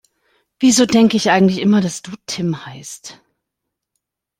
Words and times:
Wieso 0.59 0.87
denke 0.87 1.15
ich 1.15 1.29
eigentlich 1.29 1.59
immer, 1.59 1.79
dass 1.79 2.01
du 2.01 2.13
Tim 2.25 2.65
heißt? 2.65 3.21